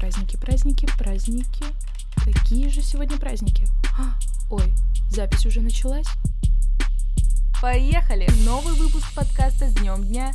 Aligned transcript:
Праздники, 0.00 0.36
праздники, 0.38 0.88
праздники. 0.96 1.64
Какие 2.24 2.70
же 2.70 2.80
сегодня 2.80 3.18
праздники? 3.18 3.66
А, 3.98 4.18
ой, 4.50 4.72
запись 5.10 5.44
уже 5.44 5.60
началась? 5.60 6.06
Поехали! 7.60 8.26
Новый 8.46 8.72
выпуск 8.76 9.14
подкаста 9.14 9.68
с 9.68 9.74
днем 9.74 10.02
дня. 10.02 10.32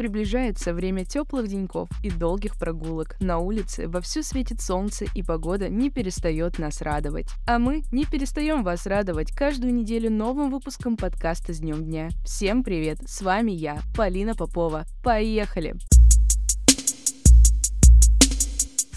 Приближается 0.00 0.72
время 0.72 1.04
теплых 1.04 1.46
деньков 1.46 1.90
и 2.02 2.10
долгих 2.10 2.58
прогулок. 2.58 3.20
На 3.20 3.36
улице 3.36 3.86
вовсю 3.86 4.22
светит 4.22 4.62
солнце, 4.62 5.04
и 5.14 5.22
погода 5.22 5.68
не 5.68 5.90
перестает 5.90 6.58
нас 6.58 6.80
радовать. 6.80 7.26
А 7.46 7.58
мы 7.58 7.82
не 7.92 8.06
перестаем 8.06 8.64
вас 8.64 8.86
радовать 8.86 9.30
каждую 9.30 9.74
неделю 9.74 10.10
новым 10.10 10.50
выпуском 10.50 10.96
подкаста 10.96 11.52
с 11.52 11.58
днем 11.58 11.84
дня. 11.84 12.08
Всем 12.24 12.64
привет! 12.64 13.00
С 13.06 13.20
вами 13.20 13.50
я, 13.52 13.80
Полина 13.94 14.34
Попова. 14.34 14.86
Поехали! 15.04 15.74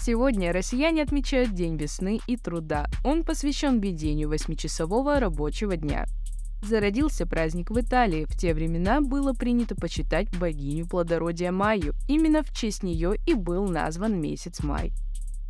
Сегодня 0.00 0.54
россияне 0.54 1.02
отмечают 1.02 1.52
День 1.52 1.76
весны 1.76 2.18
и 2.26 2.38
труда. 2.38 2.86
Он 3.04 3.24
посвящен 3.24 3.78
введению 3.78 4.30
8-часового 4.30 5.20
рабочего 5.20 5.76
дня. 5.76 6.06
Зародился 6.66 7.26
праздник 7.26 7.70
в 7.70 7.78
Италии. 7.78 8.24
В 8.24 8.38
те 8.38 8.54
времена 8.54 9.02
было 9.02 9.34
принято 9.34 9.74
почитать 9.74 10.34
богиню 10.38 10.86
плодородия 10.86 11.52
Майю. 11.52 11.92
Именно 12.08 12.42
в 12.42 12.54
честь 12.54 12.82
нее 12.82 13.16
и 13.26 13.34
был 13.34 13.68
назван 13.68 14.18
месяц 14.18 14.62
май. 14.62 14.90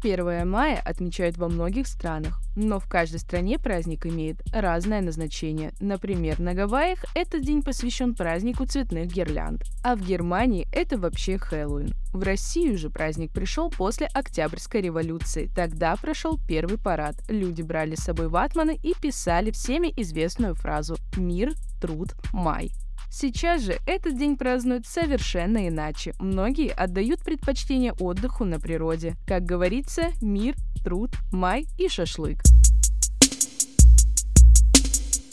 1 0.04 0.46
мая 0.46 0.80
отмечают 0.84 1.38
во 1.38 1.48
многих 1.48 1.86
странах, 1.86 2.42
но 2.56 2.78
в 2.78 2.86
каждой 2.86 3.20
стране 3.20 3.58
праздник 3.58 4.04
имеет 4.04 4.42
разное 4.52 5.00
назначение. 5.00 5.72
Например, 5.80 6.38
на 6.40 6.52
Гавайях 6.52 7.04
этот 7.14 7.42
день 7.42 7.62
посвящен 7.62 8.14
празднику 8.14 8.66
цветных 8.66 9.06
гирлянд, 9.06 9.62
а 9.82 9.96
в 9.96 10.02
Германии 10.02 10.68
это 10.72 10.98
вообще 10.98 11.38
Хэллоуин. 11.38 11.94
В 12.12 12.22
Россию 12.22 12.76
же 12.76 12.90
праздник 12.90 13.32
пришел 13.32 13.70
после 13.70 14.06
Октябрьской 14.08 14.82
революции. 14.82 15.50
Тогда 15.56 15.96
прошел 15.96 16.38
первый 16.46 16.76
парад. 16.78 17.16
Люди 17.28 17.62
брали 17.62 17.94
с 17.94 18.04
собой 18.04 18.28
ватманы 18.28 18.78
и 18.82 18.92
писали 19.00 19.50
всеми 19.50 19.92
известную 19.96 20.54
фразу 20.54 20.96
«Мир, 21.16 21.54
труд, 21.80 22.14
май». 22.32 22.70
Сейчас 23.16 23.62
же 23.62 23.78
этот 23.86 24.18
день 24.18 24.36
празднуют 24.36 24.88
совершенно 24.88 25.68
иначе. 25.68 26.14
Многие 26.18 26.72
отдают 26.72 27.20
предпочтение 27.20 27.92
отдыху 27.92 28.44
на 28.44 28.58
природе. 28.58 29.14
Как 29.24 29.44
говорится, 29.44 30.08
мир, 30.20 30.56
труд, 30.82 31.12
май 31.30 31.68
и 31.78 31.88
шашлык. 31.88 32.42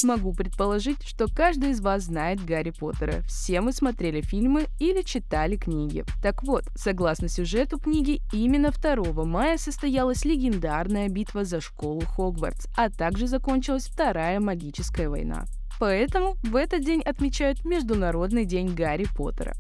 Могу 0.03 0.31
предположить, 0.33 1.03
что 1.03 1.25
каждый 1.27 1.71
из 1.71 1.81
вас 1.81 2.03
знает 2.03 2.45
Гарри 2.45 2.69
Поттера. 2.69 3.23
Все 3.23 3.61
мы 3.61 3.73
смотрели 3.73 4.21
фильмы 4.21 4.67
или 4.77 5.01
читали 5.01 5.55
книги. 5.55 6.05
Так 6.21 6.43
вот, 6.43 6.65
согласно 6.75 7.29
сюжету 7.29 7.79
книги, 7.79 8.21
именно 8.31 8.69
2 8.69 9.25
мая 9.25 9.57
состоялась 9.57 10.23
легендарная 10.23 11.09
битва 11.09 11.45
за 11.45 11.61
школу 11.61 12.01
Хогвартс, 12.01 12.67
а 12.77 12.91
также 12.91 13.25
закончилась 13.25 13.87
Вторая 13.87 14.39
магическая 14.39 15.09
война. 15.09 15.45
Поэтому 15.81 16.37
в 16.43 16.57
этот 16.57 16.85
день 16.85 17.01
отмечают 17.01 17.65
Международный 17.65 18.45
день 18.45 18.75
Гарри 18.75 19.07
Поттера. 19.15 19.55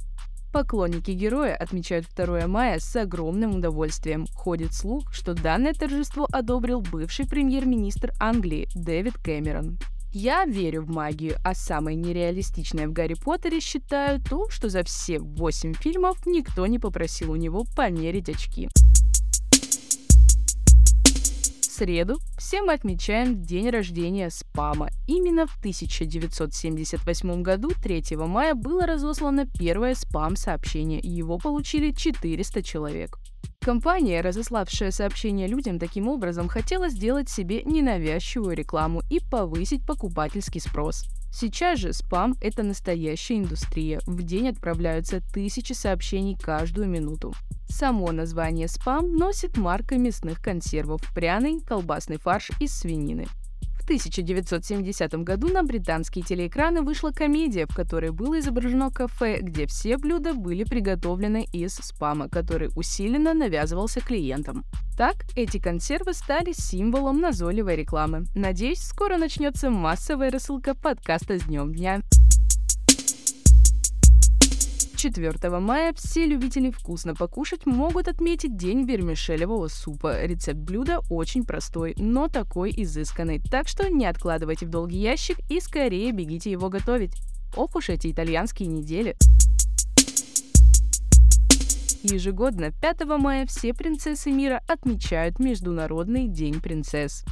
Поклонники 0.53 1.09
героя 1.09 1.55
отмечают 1.55 2.05
2 2.15 2.45
мая 2.45 2.77
с 2.77 2.95
огромным 2.95 3.55
удовольствием. 3.55 4.27
Ходит 4.31 4.71
слух, 4.71 5.11
что 5.11 5.33
данное 5.33 5.73
торжество 5.73 6.27
одобрил 6.31 6.81
бывший 6.81 7.27
премьер-министр 7.27 8.13
Англии 8.19 8.69
Дэвид 8.75 9.15
Кэмерон. 9.17 9.79
Я 10.13 10.45
верю 10.45 10.83
в 10.83 10.91
магию, 10.91 11.37
а 11.43 11.55
самое 11.55 11.97
нереалистичное 11.97 12.87
в 12.87 12.93
Гарри 12.93 13.15
Поттере 13.15 13.59
считаю 13.59 14.21
то, 14.21 14.47
что 14.51 14.69
за 14.69 14.83
все 14.83 15.17
8 15.17 15.73
фильмов 15.73 16.23
никто 16.27 16.67
не 16.67 16.77
попросил 16.77 17.31
у 17.31 17.35
него 17.35 17.65
померить 17.75 18.29
очки 18.29 18.69
среду 21.81 22.19
все 22.37 22.61
мы 22.61 22.73
отмечаем 22.73 23.41
день 23.41 23.71
рождения 23.71 24.29
спама. 24.29 24.89
Именно 25.07 25.47
в 25.47 25.57
1978 25.57 27.41
году, 27.41 27.71
3 27.81 28.17
мая, 28.17 28.53
было 28.53 28.85
разослано 28.85 29.47
первое 29.47 29.95
спам-сообщение, 29.95 30.99
его 31.01 31.39
получили 31.39 31.89
400 31.91 32.61
человек. 32.61 33.17
Компания, 33.63 34.21
разославшая 34.21 34.89
сообщение 34.89 35.47
людям 35.47 35.77
таким 35.77 36.07
образом, 36.07 36.47
хотела 36.47 36.89
сделать 36.89 37.29
себе 37.29 37.61
ненавязчивую 37.61 38.55
рекламу 38.55 39.03
и 39.11 39.19
повысить 39.19 39.85
покупательский 39.85 40.59
спрос. 40.59 41.03
Сейчас 41.31 41.77
же 41.77 41.93
спам– 41.93 42.35
это 42.41 42.63
настоящая 42.63 43.37
индустрия. 43.37 43.99
В 44.07 44.23
день 44.23 44.49
отправляются 44.49 45.21
тысячи 45.31 45.73
сообщений 45.73 46.35
каждую 46.35 46.89
минуту. 46.89 47.35
Само 47.69 48.11
название 48.11 48.67
спам 48.67 49.15
носит 49.15 49.57
марка 49.57 49.95
мясных 49.95 50.41
консервов– 50.41 51.01
пряный 51.13 51.61
колбасный 51.61 52.17
фарш 52.17 52.49
из 52.59 52.73
свинины. 52.73 53.27
В 53.91 53.93
1970 53.93 55.15
году 55.15 55.49
на 55.49 55.63
британские 55.63 56.23
телеэкраны 56.23 56.81
вышла 56.81 57.11
комедия, 57.11 57.65
в 57.65 57.75
которой 57.75 58.11
было 58.11 58.39
изображено 58.39 58.89
кафе, 58.89 59.39
где 59.41 59.67
все 59.67 59.97
блюда 59.97 60.33
были 60.33 60.63
приготовлены 60.63 61.45
из 61.51 61.75
спама, 61.75 62.29
который 62.29 62.69
усиленно 62.77 63.33
навязывался 63.33 63.99
клиентам. 63.99 64.63
Так, 64.97 65.25
эти 65.35 65.59
консервы 65.59 66.13
стали 66.13 66.53
символом 66.53 67.19
назойливой 67.19 67.75
рекламы. 67.75 68.23
Надеюсь, 68.33 68.79
скоро 68.79 69.17
начнется 69.17 69.69
массовая 69.69 70.31
рассылка 70.31 70.73
подкаста 70.73 71.37
с 71.37 71.43
днем 71.43 71.75
дня. 71.75 71.99
4 75.01 75.57
мая 75.57 75.93
все 75.93 76.27
любители 76.27 76.69
вкусно 76.69 77.15
покушать 77.15 77.65
могут 77.65 78.07
отметить 78.07 78.55
день 78.55 78.83
вермишелевого 78.85 79.67
супа. 79.67 80.23
Рецепт 80.23 80.59
блюда 80.59 80.99
очень 81.09 81.43
простой, 81.43 81.95
но 81.97 82.27
такой 82.27 82.71
изысканный, 82.77 83.39
так 83.39 83.67
что 83.67 83.89
не 83.89 84.05
откладывайте 84.05 84.67
в 84.67 84.69
долгий 84.69 84.99
ящик 84.99 85.39
и 85.49 85.59
скорее 85.59 86.11
бегите 86.11 86.51
его 86.51 86.69
готовить. 86.69 87.15
Ох 87.57 87.75
уж 87.75 87.89
эти 87.89 88.11
итальянские 88.11 88.67
недели. 88.67 89.15
Ежегодно 92.03 92.71
5 92.71 93.05
мая 93.17 93.47
все 93.47 93.73
принцессы 93.73 94.29
мира 94.29 94.61
отмечают 94.67 95.39
Международный 95.39 96.27
день 96.27 96.61
принцесс. 96.61 97.25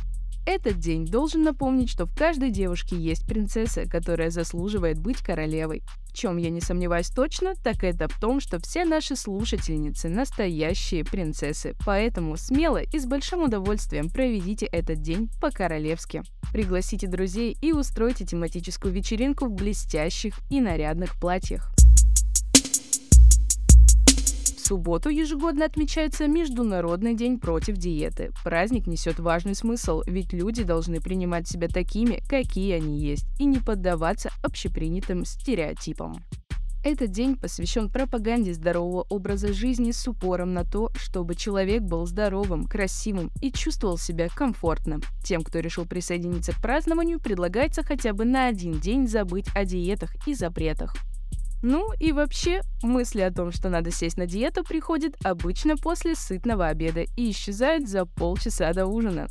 Этот 0.47 0.79
день 0.79 1.06
должен 1.06 1.44
напомнить, 1.44 1.91
что 1.91 2.08
в 2.08 2.16
каждой 2.16 2.50
девушке 2.50 2.96
есть 2.96 3.28
принцесса, 3.28 3.88
которая 3.88 4.31
заслуживает 4.31 4.97
быть 4.97 5.19
королевой. 5.19 5.84
Чем 6.19 6.35
я 6.35 6.50
не 6.50 6.59
сомневаюсь 6.59 7.07
точно, 7.07 7.56
так 7.56 7.81
это 7.81 8.09
в 8.09 8.19
том, 8.19 8.41
что 8.41 8.59
все 8.59 8.84
наши 8.84 9.16
слушательницы 9.16 10.09
настоящие 10.09 11.06
принцессы. 11.06 11.78
Поэтому 11.85 12.35
смело 12.35 12.81
и 12.81 13.00
с 13.00 13.06
большим 13.06 13.44
удовольствием 13.44 14.09
проведите 14.09 14.66
этот 14.66 15.02
день 15.02 15.29
по-королевски. 15.40 16.24
Пригласите 16.52 17.08
друзей 17.08 17.56
и 17.62 17.72
устройте 17.72 18.25
тематическую 18.25 18.94
вечеринку 18.94 19.46
в 19.46 19.53
блестящих 19.53 20.34
и 20.50 20.59
нарядных 20.59 21.18
платьях 21.18 21.74
субботу 24.69 25.09
ежегодно 25.09 25.66
отмечается 25.66 26.28
Международный 26.28 27.16
день 27.16 27.40
против 27.40 27.78
диеты. 27.78 28.31
Праздник 28.44 28.85
несет 28.85 29.18
важный 29.18 29.56
смысл, 29.56 30.03
ведь 30.06 30.31
люди 30.31 30.62
должны 30.62 31.02
принимать 31.02 31.47
себя 31.47 31.68
такими, 31.68 32.22
какие 32.30 32.74
они 32.74 33.00
есть, 33.00 33.25
и 33.40 33.46
не 33.46 33.58
поддаваться 33.58 34.29
общепринятым 34.44 35.25
стереотипам. 35.25 36.24
Этот 36.84 37.09
день 37.09 37.35
посвящен 37.35 37.90
пропаганде 37.90 38.53
здорового 38.53 39.08
образа 39.09 39.53
жизни 39.53 39.90
с 39.90 40.08
упором 40.08 40.53
на 40.53 40.63
то, 40.63 40.91
чтобы 40.96 41.34
человек 41.34 41.82
был 41.82 42.05
здоровым, 42.05 42.67
красивым 42.67 43.32
и 43.41 43.52
чувствовал 43.52 43.97
себя 43.97 44.28
комфортно. 44.29 44.99
Тем, 45.23 45.41
кто 45.41 45.59
решил 45.59 45.88
присоединиться 45.88 46.52
к 46.52 46.61
празднованию, 46.61 47.20
предлагается 47.20 47.82
хотя 47.82 48.14
бы 48.14 48.23
на 48.23 48.46
один 48.46 48.79
день 48.79 49.08
забыть 49.08 49.47
о 49.55 49.66
диетах 49.66 50.11
и 50.28 50.35
запретах. 50.35 50.93
Ну 51.61 51.91
и 52.00 52.14
вообще, 52.14 52.61
мысли 52.82 53.20
о 53.20 53.32
том, 53.32 53.52
что 53.52 53.67
надо 53.67 53.91
сесть 53.91 54.17
на 54.17 54.26
диету, 54.26 54.64
приходят 54.64 55.16
обычно 55.26 55.76
после 55.76 56.16
сытного 56.16 56.67
обеда 56.67 57.02
и 57.17 57.32
исчезают 57.32 57.90
за 57.90 58.06
полчаса 58.06 58.72
до 58.72 58.85
ужина. 58.85 59.28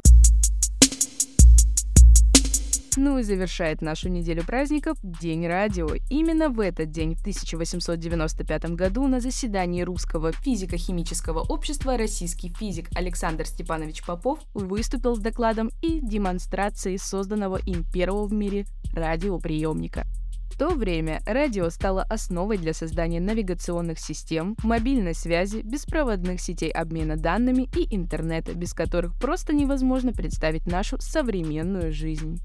Ну 2.96 3.18
и 3.18 3.22
завершает 3.22 3.80
нашу 3.80 4.08
неделю 4.10 4.44
праздников 4.44 4.98
День 5.02 5.46
радио. 5.46 5.88
Именно 6.10 6.50
в 6.50 6.60
этот 6.60 6.90
день, 6.90 7.14
в 7.14 7.20
1895 7.20 8.74
году, 8.74 9.06
на 9.06 9.20
заседании 9.20 9.82
Русского 9.82 10.32
физико-химического 10.32 11.40
общества 11.40 11.96
российский 11.96 12.50
физик 12.50 12.88
Александр 12.94 13.46
Степанович 13.46 14.04
Попов 14.04 14.40
выступил 14.52 15.14
с 15.14 15.20
докладом 15.20 15.70
и 15.80 16.00
демонстрацией 16.00 16.98
созданного 16.98 17.56
им 17.56 17.84
первого 17.84 18.26
в 18.26 18.34
мире 18.34 18.66
радиоприемника– 18.92 20.04
в 20.48 20.58
то 20.58 20.70
время 20.70 21.20
радио 21.26 21.70
стало 21.70 22.02
основой 22.02 22.58
для 22.58 22.72
создания 22.72 23.20
навигационных 23.20 23.98
систем, 23.98 24.56
мобильной 24.62 25.14
связи, 25.14 25.60
беспроводных 25.62 26.40
сетей 26.40 26.70
обмена 26.70 27.16
данными 27.16 27.68
и 27.76 27.94
интернета, 27.94 28.54
без 28.54 28.72
которых 28.72 29.14
просто 29.14 29.54
невозможно 29.54 30.12
представить 30.12 30.66
нашу 30.66 30.98
современную 31.00 31.92
жизнь. 31.92 32.40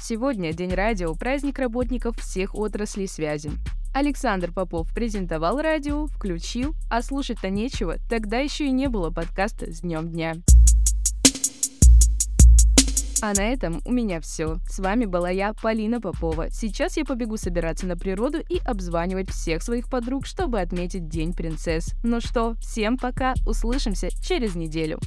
Сегодня 0.00 0.52
День 0.52 0.74
радио– 0.74 1.14
праздник 1.16 1.58
работников 1.58 2.18
всех 2.18 2.54
отраслей 2.54 3.06
связи. 3.06 3.52
Александр 3.94 4.50
Попов 4.50 4.92
презентовал 4.92 5.60
радио, 5.60 6.06
включил, 6.06 6.74
а 6.90 7.02
слушать-то 7.02 7.50
нечего, 7.50 7.98
тогда 8.08 8.38
еще 8.38 8.66
и 8.66 8.72
не 8.72 8.88
было 8.88 9.10
подкаста 9.10 9.70
«С 9.70 9.82
днем 9.82 10.10
дня». 10.10 10.34
А 13.22 13.34
на 13.34 13.52
этом 13.52 13.80
у 13.84 13.92
меня 13.92 14.20
все. 14.20 14.56
С 14.68 14.80
вами 14.80 15.04
была 15.04 15.30
я, 15.30 15.52
Полина 15.54 16.00
Попова. 16.00 16.50
Сейчас 16.50 16.96
я 16.96 17.04
побегу 17.04 17.36
собираться 17.36 17.86
на 17.86 17.96
природу 17.96 18.38
и 18.40 18.58
обзванивать 18.58 19.30
всех 19.30 19.62
своих 19.62 19.88
подруг, 19.88 20.26
чтобы 20.26 20.60
отметить 20.60 21.06
День 21.06 21.32
принцесс. 21.32 21.94
Ну 22.02 22.20
что, 22.20 22.54
всем 22.54 22.98
пока, 22.98 23.34
услышимся 23.46 24.08
через 24.20 24.56
неделю. 24.56 24.98